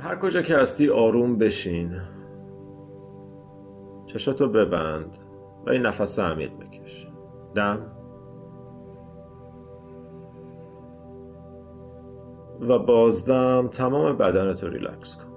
[0.00, 2.00] هر کجا که هستی آروم بشین.
[4.06, 5.18] چشاتو ببند
[5.66, 7.08] و این نفس عمیق بکش.
[7.54, 7.96] دم.
[12.60, 15.30] و بازدم تمام بدنتو ریلکس کن.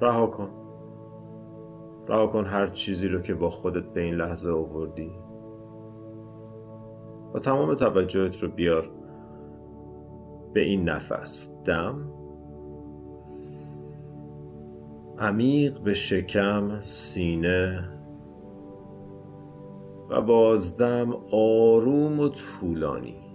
[0.00, 0.50] رها کن.
[2.08, 5.12] رها کن هر چیزی رو که با خودت به این لحظه آوردی.
[7.34, 8.90] و تمام توجهت رو بیار
[10.52, 11.50] به این نفس.
[11.64, 12.15] دم.
[15.18, 17.88] عمیق به شکم سینه
[20.10, 23.26] و بازدم آروم و طولانی.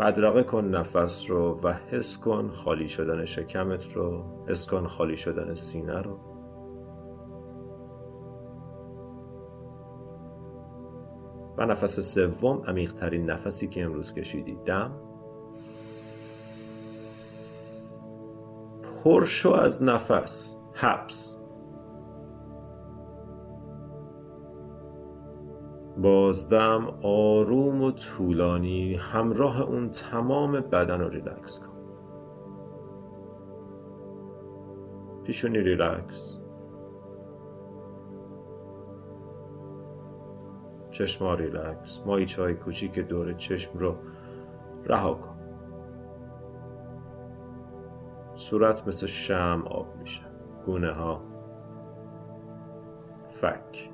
[0.00, 5.54] بدرقه کن نفس رو و حس کن خالی شدن شکمت رو حس کن خالی شدن
[5.54, 6.18] سینه رو.
[11.58, 15.11] و نفس سوم عمیق ترین نفسی که امروز کشیدی دم.
[19.04, 20.56] پرشو از نفس.
[20.72, 21.38] حبس.
[25.98, 31.72] بازدم آروم و طولانی همراه اون تمام بدن رو ریلکس کن.
[35.24, 36.40] پیشونی ریلکس.
[40.90, 42.00] چشما ریلکس.
[42.06, 43.94] ماهیچه های کوچیک دور چشم رو
[44.84, 45.41] رها کن.
[48.42, 50.22] صورت مثل شمع آب میشه.
[50.66, 51.22] گونه ها.
[53.26, 53.90] فک.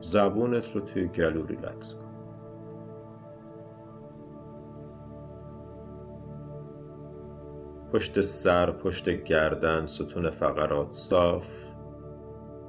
[0.00, 2.08] زبونت رو توی گلو ریلکس کن.
[7.92, 11.74] پشت سر پشت گردن ستون فقرات صاف.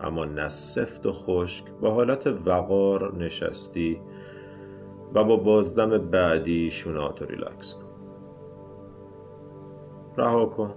[0.02, 1.66] اما نه سفت و خشک.
[1.82, 4.02] با حالت وقار نشستی
[5.14, 7.83] و با بازدم بعدی شونات رو ریلکس کن.
[10.18, 10.74] رها کن.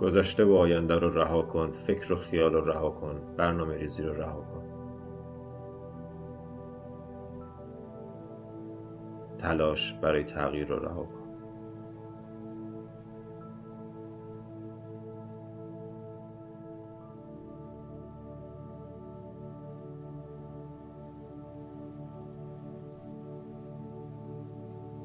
[0.00, 1.70] گذشته و آینده رو رها کن.
[1.70, 3.20] فکر و خیال رو رها کن.
[3.36, 4.62] برنامه ریزی رو رها کن.
[9.38, 11.25] تلاش برای تغییر رو رها کن.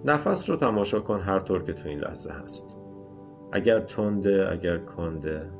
[0.06, 2.78] نفس رو تماشا کن هر طور که تو این لحظه هست.
[3.52, 5.52] اگر تنده اگر کنده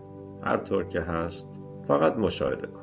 [0.44, 2.81] هر طور که هست فقط مشاهده کن.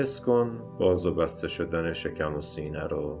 [0.00, 3.18] حس کن باز و بسته شدن شکم و سینه رو.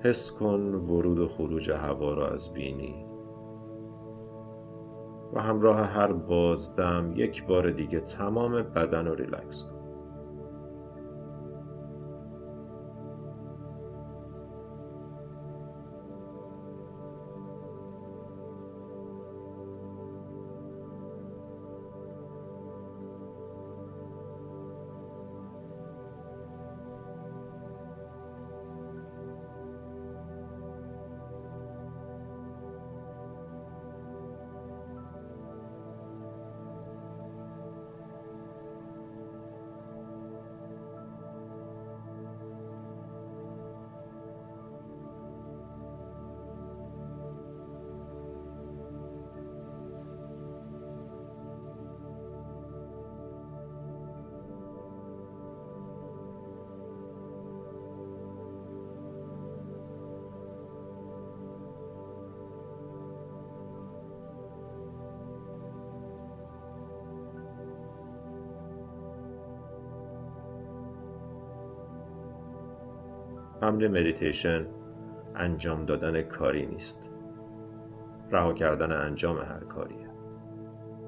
[0.00, 3.06] حس کن ورود و خروج هوا را از بینی.
[5.32, 9.81] و همراه هر بازدم یک بار دیگه تمام بدن رو ریلکس کن.
[73.62, 74.66] امر مدیتیشن
[75.34, 77.10] انجام دادن کاری نیست.
[78.30, 80.08] رها کردن انجام هر کاریه.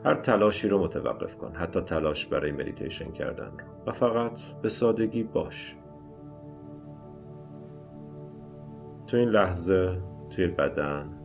[0.04, 1.52] هر تلاشی رو متوقف کن.
[1.54, 3.84] حتی تلاش برای مدیتیشن کردن رو.
[3.86, 5.76] و فقط به سادگی باش.
[9.06, 11.20] تو این لحظه توی بدن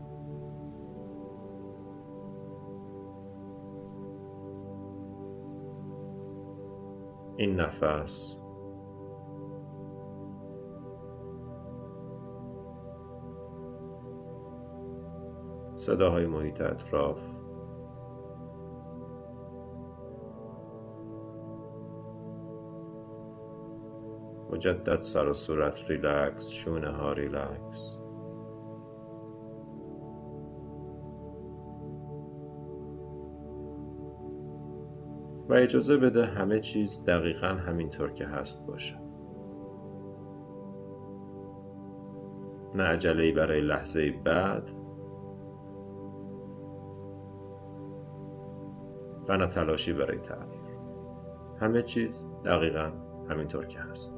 [7.37, 8.38] این نفس
[15.79, 17.19] صداهای محیط اطراف.
[24.51, 27.99] مجدد سر و صورت ریلکس شونه ها ریلکس.
[35.49, 38.99] و اجازه بده همه چیز دقیقا همینطور که هست باشه.
[42.75, 44.78] نه عجله برای لحظه بعد
[49.29, 50.59] و تلاشی برای تغییر
[51.61, 52.91] همه چیز دقیقا
[53.29, 54.15] همینطور که هست.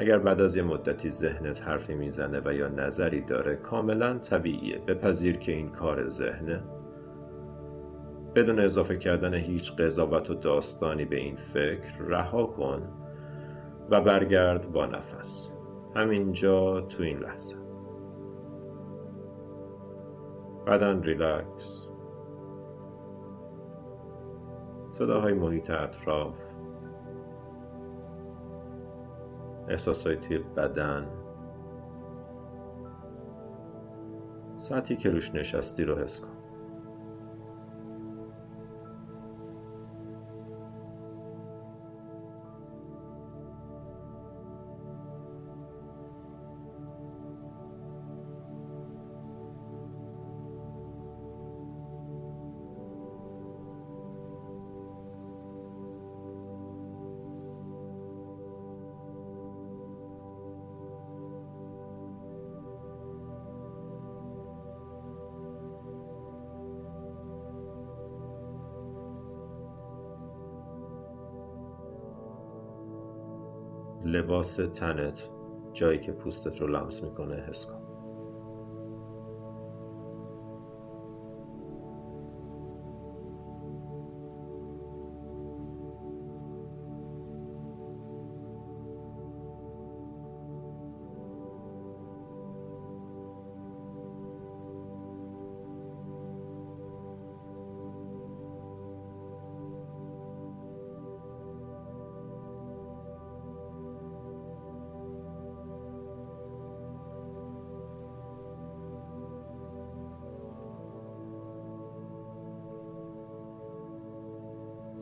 [0.00, 4.78] اگر بعد از یه مدتی ذهنت حرفی می‌زنه و یا نظری داره کاملا طبیعیه.
[4.78, 6.62] بپذیر که این کار ذهنه.
[8.34, 12.82] بدون اضافه کردن هیچ قضاوت و داستانی به این فکر رها کن
[13.90, 15.50] و برگرد با نفس.
[15.96, 17.56] همینجا تو این لحظه.
[20.66, 21.88] بدن ریلکس.
[24.92, 26.49] صداهای محیط اطراف.
[29.70, 31.08] احساسای توی بدن.
[34.56, 36.39] سطحی که روش نشستی رو حس کن.
[74.04, 75.30] لباس تنت
[75.72, 77.89] جایی که پوستت رو لمس می‌کنه حس کن.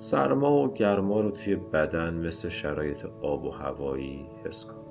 [0.01, 4.85] سرما و گرما رو توی بدن مثل شرایط آب و هوایی حس کن.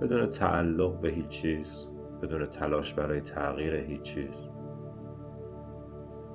[0.00, 1.88] بدون تعلق به هیچ چیز
[2.22, 4.50] بدون تلاش برای تغییر هیچ چیز.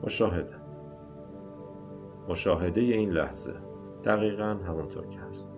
[0.04, 0.56] مشاهده.
[2.30, 3.54] مشاهده این لحظه.
[4.04, 5.51] دقیقا همونطور که هست.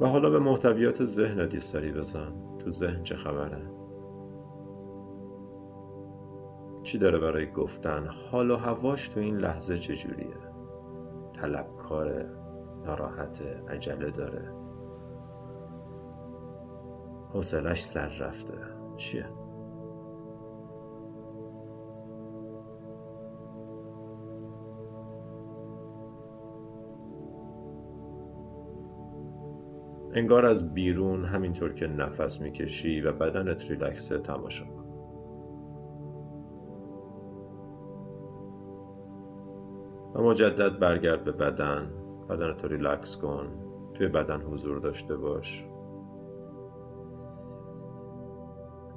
[0.00, 2.32] و حالا به محتویات ذهنت یه سری بزن.
[2.58, 3.70] تو ذهن چه خبره؟
[6.82, 10.36] چی داره برای گفتن؟ حال و هواش تو این لحظه چجوریه؟
[11.40, 12.30] طلبکاره
[12.84, 14.52] ناراحت عجله داره.
[17.32, 18.54] حوصلش سر رفته.
[18.96, 19.26] چیه؟
[30.16, 34.84] انگار از بیرون همینطور که نفس می‌کشی و بدنت ریلکسه تماشا کن.
[40.14, 41.90] و مجدد برگرد به بدن.
[42.28, 43.46] بدنت رو ریلکس کن.
[43.94, 45.66] توی بدن حضور داشته باش.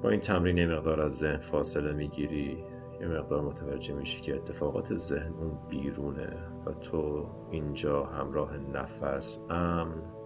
[0.03, 2.63] با این تمرین یه مقدار از ذهن فاصله می‌گیری.
[3.01, 10.18] یه مقدار متوجه میشی که اتفاقات ذهن اون بیرونه و تو اینجا همراه نفس امن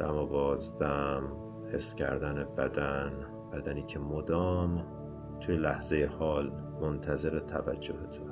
[0.00, 1.32] دم و بازدم
[1.72, 3.12] حس کردن بدن
[3.52, 4.86] بدنی که مدام
[5.40, 8.29] توی لحظه حال منتظر توجه تو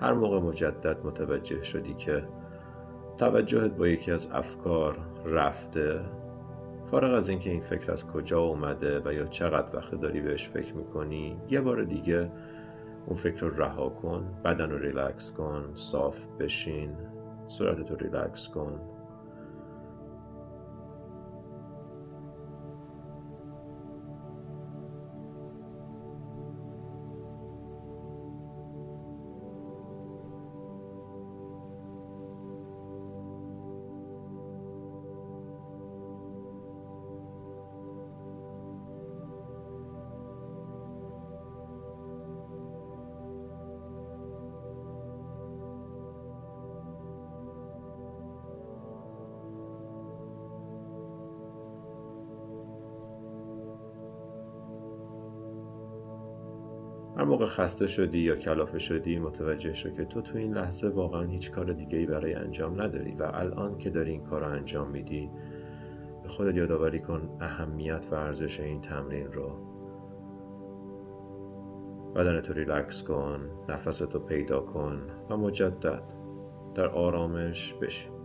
[0.00, 2.24] هر موقع مجدد متوجه شدی که
[3.18, 6.00] توجهت با یکی از افکار رفته
[6.84, 10.74] فارغ از اینکه این فکر از کجا اومده و یا چقدر وقت داری بهش فکر
[10.74, 12.30] می‌کنی یه بار دیگه
[13.06, 16.96] اون فکر رو رها کن بدن رو ریلکس کن صاف بشین
[17.48, 18.80] صورتت رو ریلکس کن.
[57.20, 61.22] هر موقع خسته شدی یا کلافه شدی متوجه شو که تو تو این لحظه واقعا
[61.22, 64.90] هیچ کار دیگه ای برای انجام نداری و الان که داری این کار رو انجام
[64.90, 65.30] میدی
[66.22, 69.50] به خودت یادآوری کن اهمیت و ارزش این تمرین رو.
[72.14, 76.02] بدنت رو ریلکس کن نفست رو پیدا کن و مجدد
[76.74, 78.19] در آرامش بشین.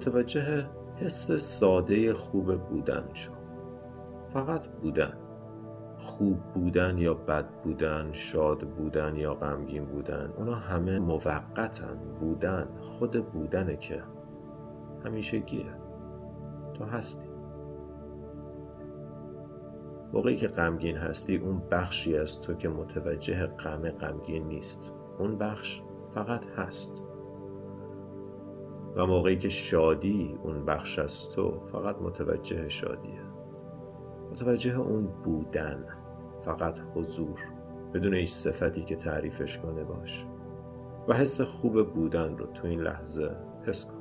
[0.00, 0.66] متوجه
[0.96, 3.32] حس ساده خوب بودن شو.
[4.32, 5.12] فقط بودن.
[5.98, 11.98] خوب بودن یا بد بودن شاد بودن یا غمگین بودن اونا همه موقتن.
[12.20, 14.02] بودن خود بودنه که
[15.04, 15.74] همیشه گیره
[16.74, 17.28] تو هستی.
[20.12, 24.92] موقعی که غمگین هستی اون بخشی از تو که متوجه غم غمگین نیست.
[25.18, 27.02] اون بخش فقط هست.
[28.96, 33.22] و موقعی که شادی اون بخش از تو فقط متوجه شادیه.
[34.30, 35.84] متوجه اون بودن
[36.40, 37.38] فقط حضور
[37.94, 40.26] بدون هیچ صفتی که تعریفش کنه باش.
[41.08, 43.99] و حس خوب بودن رو تو این لحظه حس کن.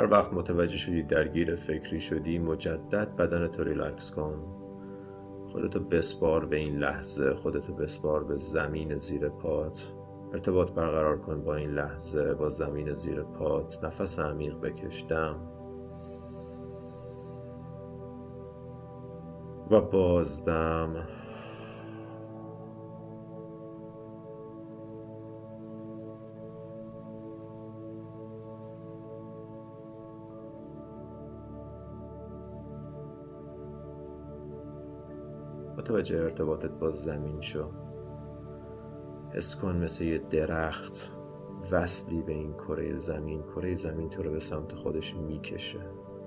[0.00, 4.34] هر وقت متوجه شدی درگیر فکری شدی مجدد بدن تو ریلکس کن.
[5.52, 9.92] خودتو بسپار به این لحظه خودتو بسپار به زمین زیر پات.
[10.32, 13.84] ارتباط برقرار کن با این لحظه با زمین زیر پات.
[13.84, 15.36] نفس عمیق بکشدم
[19.70, 21.08] و بازدم
[35.90, 37.64] متوجه ارتباطت با زمین شو.
[39.34, 41.12] حس کن مثل یه درخت
[41.70, 43.42] وصلی به این کره زمین.
[43.42, 45.78] کره زمین تو رو به سمت خودش می‌کشه.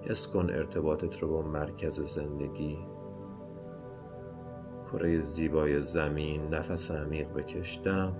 [0.01, 2.77] حس کن ارتباطت رو با مرکز زندگی.
[4.91, 8.14] کره زیبای زمین نفس عمیق بکشدم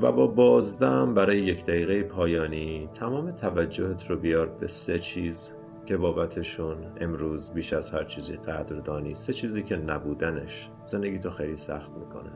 [0.00, 5.50] و با بازدم برای یک دقیقه پایانی تمام توجهت رو بیار به سه چیز.
[5.86, 11.56] که بابتشون امروز بیش از هر چیزی قدردانی سه چیزی که نبودنش زندگی تو خیلی
[11.56, 12.32] سخت می‌کنه.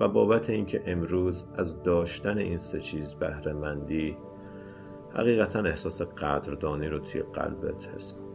[0.00, 4.16] و بابت اینکه امروز از داشتن این سه چیز بهره مندی
[5.14, 8.33] حقیقتا احساس قدردانی رو توی قلبت حس کن.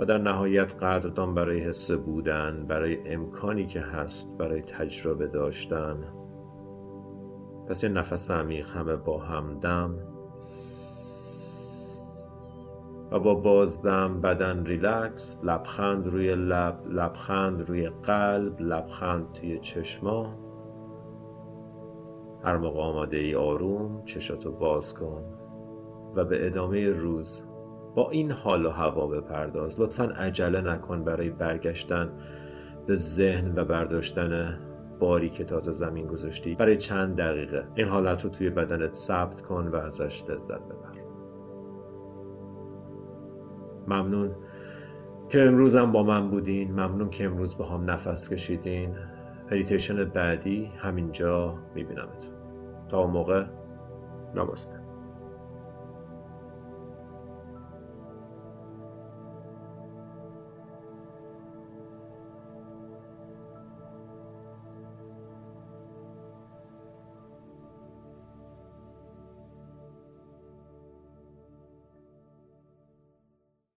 [0.00, 6.04] و در نهایت قدردان برای حس بودن برای امکانی که هست برای تجربه داشتن.
[7.68, 9.94] پس یه نفس عمیق همه با همدم
[13.10, 20.34] و با بازدم بدن ریلکس لبخند روی لب لبخند روی قلب لبخند توی چشما.
[22.44, 25.24] هر موقع آماده ای آروم چشاتو باز کن
[26.14, 27.49] و به ادامه روز
[27.94, 29.80] با این حال و هوا بپرداز.
[29.80, 32.10] لطفا عجله نکن برای برگشتن
[32.86, 34.58] به ذهن و برداشتن
[35.00, 36.54] باری که تازه زمین گذاشتی.
[36.54, 37.64] برای چند دقیقه.
[37.74, 40.90] این حالت رو توی بدنت ثبت کن و ازش لذت ببر.
[43.88, 44.34] ممنون
[45.28, 46.72] که امروزم با من بودین.
[46.72, 48.94] ممنون که امروز با هم نفس کشیدین.
[49.46, 52.34] مدیتیشن بعدی همینجا میبینمتون.
[52.88, 53.44] تا اون موقع
[54.34, 54.79] نماسته